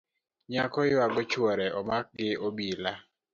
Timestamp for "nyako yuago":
0.51-1.21